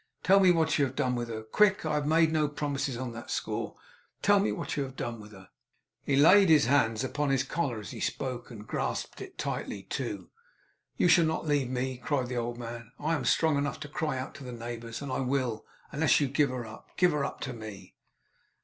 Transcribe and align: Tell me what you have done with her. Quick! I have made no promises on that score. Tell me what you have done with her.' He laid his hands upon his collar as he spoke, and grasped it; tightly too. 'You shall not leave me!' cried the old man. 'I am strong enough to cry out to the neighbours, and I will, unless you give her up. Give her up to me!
Tell 0.23 0.39
me 0.39 0.49
what 0.49 0.79
you 0.79 0.85
have 0.85 0.95
done 0.95 1.13
with 1.13 1.27
her. 1.29 1.43
Quick! 1.43 1.85
I 1.85 1.93
have 1.93 2.07
made 2.07 2.31
no 2.31 2.47
promises 2.47 2.97
on 2.97 3.13
that 3.13 3.29
score. 3.29 3.75
Tell 4.23 4.39
me 4.39 4.51
what 4.51 4.75
you 4.75 4.81
have 4.81 4.95
done 4.95 5.19
with 5.21 5.31
her.' 5.31 5.49
He 6.03 6.15
laid 6.15 6.49
his 6.49 6.65
hands 6.65 7.03
upon 7.03 7.29
his 7.29 7.43
collar 7.43 7.79
as 7.79 7.91
he 7.91 7.99
spoke, 7.99 8.49
and 8.49 8.65
grasped 8.65 9.21
it; 9.21 9.37
tightly 9.37 9.83
too. 9.83 10.31
'You 10.97 11.07
shall 11.07 11.25
not 11.25 11.45
leave 11.45 11.69
me!' 11.69 11.97
cried 11.97 12.29
the 12.29 12.37
old 12.37 12.57
man. 12.57 12.91
'I 12.99 13.13
am 13.13 13.25
strong 13.25 13.59
enough 13.59 13.79
to 13.81 13.87
cry 13.87 14.17
out 14.17 14.33
to 14.33 14.43
the 14.43 14.51
neighbours, 14.51 15.03
and 15.03 15.11
I 15.11 15.19
will, 15.19 15.67
unless 15.91 16.19
you 16.19 16.27
give 16.27 16.49
her 16.49 16.65
up. 16.65 16.89
Give 16.97 17.11
her 17.11 17.23
up 17.23 17.39
to 17.41 17.53
me! 17.53 17.93